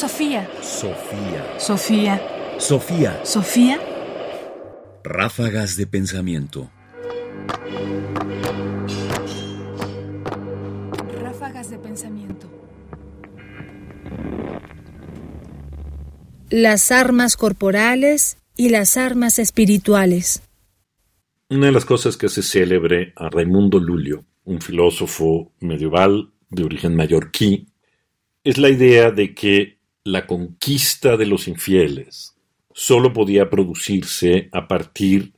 Sofía. 0.00 0.48
Sofía. 0.62 1.58
Sofía. 1.58 2.22
Sofía. 2.58 3.20
Sofía. 3.22 3.78
Ráfagas 5.04 5.76
de 5.76 5.86
pensamiento. 5.86 6.70
Ráfagas 11.20 11.68
de 11.68 11.76
pensamiento. 11.76 12.50
Las 16.48 16.90
armas 16.90 17.36
corporales 17.36 18.38
y 18.56 18.70
las 18.70 18.96
armas 18.96 19.38
espirituales. 19.38 20.42
Una 21.50 21.66
de 21.66 21.72
las 21.72 21.84
cosas 21.84 22.16
que 22.16 22.24
hace 22.24 22.42
célebre 22.42 23.12
a 23.16 23.28
Raimundo 23.28 23.78
Lulio, 23.78 24.24
un 24.44 24.62
filósofo 24.62 25.52
medieval 25.60 26.32
de 26.48 26.64
origen 26.64 26.96
mallorquí, 26.96 27.66
es 28.44 28.56
la 28.56 28.70
idea 28.70 29.10
de 29.10 29.34
que 29.34 29.79
la 30.04 30.26
conquista 30.26 31.16
de 31.16 31.26
los 31.26 31.48
infieles 31.48 32.34
sólo 32.72 33.12
podía 33.12 33.50
producirse 33.50 34.48
a 34.52 34.66
partir 34.66 35.32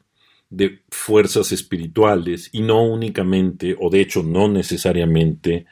de 0.50 0.82
fuerzas 0.90 1.50
espirituales 1.50 2.50
y 2.52 2.60
no 2.60 2.84
únicamente, 2.84 3.76
o 3.80 3.90
de 3.90 4.00
hecho 4.00 4.22
no 4.22 4.48
necesariamente, 4.48 5.66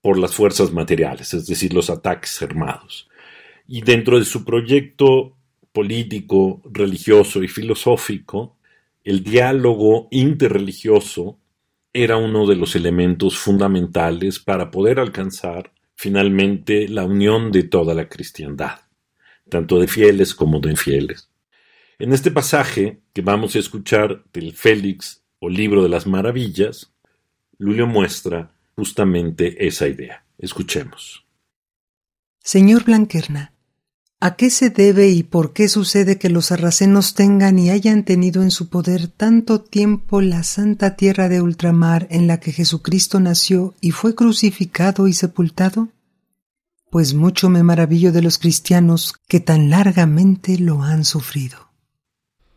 por 0.00 0.18
las 0.18 0.34
fuerzas 0.34 0.72
materiales, 0.72 1.34
es 1.34 1.46
decir, 1.46 1.74
los 1.74 1.90
ataques 1.90 2.40
armados. 2.40 3.08
Y 3.68 3.82
dentro 3.82 4.18
de 4.18 4.24
su 4.24 4.44
proyecto 4.44 5.36
político, 5.72 6.62
religioso 6.64 7.42
y 7.42 7.48
filosófico, 7.48 8.56
el 9.04 9.22
diálogo 9.22 10.08
interreligioso 10.10 11.38
era 11.92 12.16
uno 12.16 12.46
de 12.46 12.56
los 12.56 12.74
elementos 12.76 13.38
fundamentales 13.38 14.38
para 14.38 14.70
poder 14.70 14.98
alcanzar 14.98 15.72
finalmente 15.96 16.88
la 16.88 17.04
unión 17.04 17.50
de 17.50 17.64
toda 17.64 17.94
la 17.94 18.08
cristiandad, 18.08 18.80
tanto 19.48 19.80
de 19.80 19.88
fieles 19.88 20.34
como 20.34 20.60
de 20.60 20.70
infieles. 20.70 21.30
En 21.98 22.12
este 22.12 22.30
pasaje 22.30 23.00
que 23.12 23.22
vamos 23.22 23.56
a 23.56 23.58
escuchar 23.58 24.22
del 24.32 24.52
Félix 24.52 25.24
o 25.38 25.48
Libro 25.48 25.82
de 25.82 25.88
las 25.88 26.06
Maravillas, 26.06 26.92
Lulio 27.58 27.86
muestra 27.86 28.52
justamente 28.76 29.66
esa 29.66 29.88
idea. 29.88 30.24
Escuchemos. 30.38 31.24
Señor 32.40 32.84
Blanquerna, 32.84 33.54
¿a 34.20 34.36
qué 34.36 34.50
se 34.50 34.70
debe 34.70 35.08
y 35.08 35.22
por 35.22 35.52
qué 35.52 35.68
sucede 35.68 36.18
que 36.18 36.30
los 36.30 36.46
sarracenos 36.46 37.14
tengan 37.14 37.58
y 37.58 37.70
hayan 37.70 38.04
tenido 38.04 38.42
en 38.42 38.50
su 38.50 38.68
poder 38.68 39.08
tanto 39.08 39.60
tiempo 39.60 40.20
la 40.20 40.42
santa 40.42 40.96
tierra 40.96 41.28
de 41.28 41.42
ultramar 41.42 42.06
en 42.10 42.26
la 42.26 42.40
que 42.40 42.52
Jesucristo 42.52 43.20
nació 43.20 43.74
y 43.80 43.90
fue 43.90 44.14
crucificado 44.14 45.06
y 45.06 45.12
sepultado? 45.12 45.88
Pues 46.90 47.14
mucho 47.14 47.50
me 47.50 47.62
maravillo 47.62 48.12
de 48.12 48.22
los 48.22 48.38
cristianos 48.38 49.14
que 49.28 49.40
tan 49.40 49.70
largamente 49.70 50.58
lo 50.58 50.82
han 50.82 51.04
sufrido. 51.04 51.58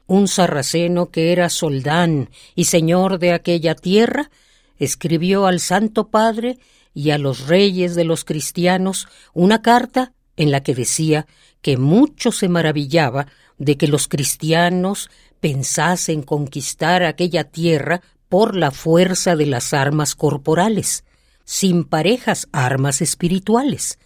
Un 0.08 0.28
sarraceno 0.28 1.10
que 1.12 1.32
era 1.32 1.50
soldán 1.50 2.30
y 2.56 2.66
señor 2.66 3.20
de 3.20 3.34
aquella 3.34 3.76
tierra, 3.76 4.32
escribió 4.78 5.46
al 5.46 5.60
Santo 5.60 6.08
Padre 6.08 6.58
y 6.94 7.12
a 7.12 7.18
los 7.18 7.48
reyes 7.48 7.96
de 7.96 8.06
los 8.06 8.24
cristianos 8.24 9.08
una 9.34 9.62
carta 9.62 10.14
en 10.40 10.52
la 10.52 10.64
que 10.64 10.74
decía 10.74 11.28
que 11.62 11.76
mucho 11.76 12.32
se 12.32 12.48
maravillaba 12.48 13.28
de 13.58 13.76
que 13.76 13.90
los 13.90 14.08
cristianos 14.08 15.12
pensasen 15.42 16.24
conquistar 16.24 17.04
aquella 17.04 17.44
tierra 17.44 18.02
por 18.30 18.56
la 18.56 18.72
fuerza 18.72 19.36
de 19.36 19.46
las 19.46 19.74
armas 19.74 20.16
corporales, 20.16 21.04
sin 21.44 21.84
parejas 21.84 22.48
armas 22.54 23.02
espirituales, 23.02 24.00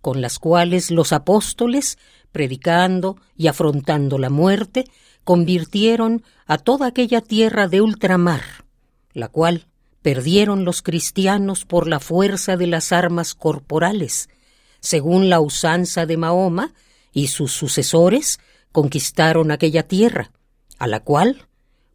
con 0.00 0.22
las 0.22 0.38
cuales 0.38 0.90
los 0.90 1.12
apóstoles, 1.12 1.98
predicando 2.32 3.18
y 3.36 3.48
afrontando 3.48 4.16
la 4.16 4.30
muerte, 4.30 4.86
convirtieron 5.24 6.22
a 6.46 6.56
toda 6.56 6.86
aquella 6.86 7.20
tierra 7.20 7.68
de 7.68 7.82
ultramar, 7.82 8.64
la 9.12 9.28
cual 9.28 9.66
perdieron 10.00 10.64
los 10.64 10.80
cristianos 10.80 11.66
por 11.66 11.86
la 11.86 12.00
fuerza 12.00 12.56
de 12.56 12.66
las 12.66 12.92
armas 12.92 13.34
corporales, 13.34 14.30
según 14.80 15.28
la 15.28 15.40
usanza 15.40 16.06
de 16.06 16.16
Mahoma, 16.16 16.74
y 17.12 17.28
sus 17.28 17.52
sucesores 17.52 18.40
conquistaron 18.72 19.50
aquella 19.50 19.86
tierra, 19.86 20.32
a 20.78 20.86
la 20.86 21.00
cual, 21.00 21.48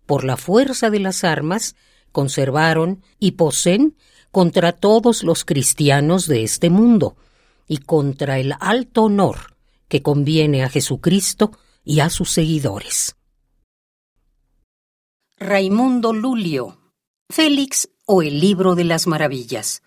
por 0.06 0.24
la 0.24 0.38
fuerza 0.38 0.90
de 0.90 1.00
las 1.00 1.24
armas, 1.24 1.76
conservaron 2.12 3.04
y 3.20 3.32
poseen 3.32 3.96
contra 4.32 4.74
todos 4.74 5.24
los 5.24 5.46
cristianos 5.46 6.28
de 6.28 6.44
este 6.44 6.70
mundo, 6.70 7.16
y 7.68 7.78
contra 7.78 8.40
el 8.40 8.54
alto 8.60 9.04
honor 9.04 9.56
que 9.88 10.02
conviene 10.02 10.64
a 10.64 10.70
Jesucristo 10.70 11.52
y 11.84 12.00
a 12.00 12.10
sus 12.10 12.32
seguidores. 12.32 13.16
Raimundo 15.38 16.14
Lulio, 16.14 16.78
Félix 17.30 17.90
o 18.06 18.22
el 18.22 18.40
Libro 18.40 18.76
de 18.76 18.84
las 18.84 19.08
Maravillas. 19.08 19.84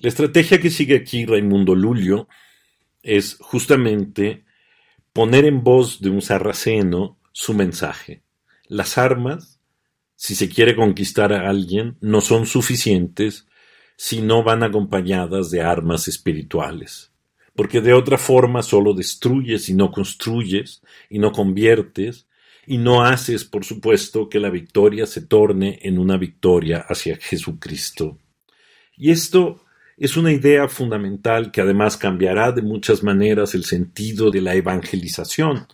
La 0.00 0.10
estrategia 0.10 0.60
que 0.60 0.70
sigue 0.70 0.94
aquí 0.94 1.26
Raimundo 1.26 1.74
Lulio 1.74 2.28
es 3.02 3.36
justamente 3.40 4.44
poner 5.12 5.44
en 5.44 5.64
voz 5.64 6.00
de 6.00 6.10
un 6.10 6.22
sarraceno 6.22 7.18
su 7.32 7.52
mensaje. 7.52 8.22
Las 8.68 8.96
armas, 8.96 9.60
si 10.14 10.36
se 10.36 10.48
quiere 10.48 10.76
conquistar 10.76 11.32
a 11.32 11.48
alguien, 11.48 11.96
no 12.00 12.20
son 12.20 12.46
suficientes 12.46 13.48
si 13.96 14.22
no 14.22 14.44
van 14.44 14.62
acompañadas 14.62 15.50
de 15.50 15.62
armas 15.62 16.06
espirituales. 16.06 17.10
Porque 17.56 17.80
de 17.80 17.92
otra 17.92 18.18
forma 18.18 18.62
solo 18.62 18.94
destruyes 18.94 19.68
y 19.68 19.74
no 19.74 19.90
construyes 19.90 20.80
y 21.10 21.18
no 21.18 21.32
conviertes 21.32 22.28
y 22.68 22.78
no 22.78 23.02
haces, 23.02 23.44
por 23.44 23.64
supuesto, 23.64 24.28
que 24.28 24.38
la 24.38 24.50
victoria 24.50 25.06
se 25.06 25.22
torne 25.22 25.80
en 25.82 25.98
una 25.98 26.16
victoria 26.16 26.86
hacia 26.88 27.16
Jesucristo. 27.16 28.16
Y 28.96 29.10
esto 29.10 29.64
es 29.98 30.16
una 30.16 30.32
idea 30.32 30.68
fundamental 30.68 31.50
que 31.50 31.60
además 31.60 31.96
cambiará 31.96 32.52
de 32.52 32.62
muchas 32.62 33.02
maneras 33.02 33.54
el 33.54 33.64
sentido 33.64 34.30
de 34.30 34.40
la 34.40 34.54
evangelización, 34.54 35.66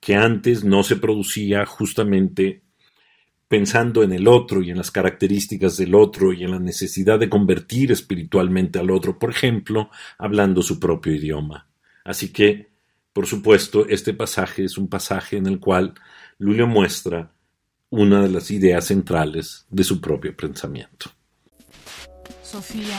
que 0.00 0.16
antes 0.16 0.64
no 0.64 0.82
se 0.82 0.96
producía 0.96 1.64
justamente 1.64 2.62
pensando 3.48 4.02
en 4.02 4.12
el 4.12 4.28
otro 4.28 4.62
y 4.62 4.70
en 4.70 4.76
las 4.76 4.90
características 4.90 5.76
del 5.76 5.94
otro 5.94 6.32
y 6.32 6.44
en 6.44 6.52
la 6.52 6.58
necesidad 6.58 7.18
de 7.18 7.28
convertir 7.28 7.90
espiritualmente 7.90 8.78
al 8.78 8.90
otro, 8.90 9.18
por 9.18 9.30
ejemplo, 9.30 9.90
hablando 10.18 10.62
su 10.62 10.78
propio 10.78 11.14
idioma. 11.14 11.66
Así 12.04 12.32
que, 12.32 12.70
por 13.12 13.26
supuesto, 13.26 13.88
este 13.88 14.14
pasaje 14.14 14.64
es 14.64 14.78
un 14.78 14.88
pasaje 14.88 15.36
en 15.36 15.46
el 15.46 15.58
cual 15.58 15.94
Lulio 16.38 16.66
muestra 16.66 17.32
una 17.88 18.22
de 18.22 18.28
las 18.28 18.50
ideas 18.50 18.86
centrales 18.86 19.66
de 19.68 19.84
su 19.84 20.00
propio 20.00 20.36
pensamiento. 20.36 21.10
Sofía. 22.42 22.98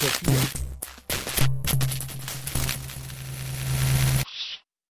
Sofía. 0.00 0.59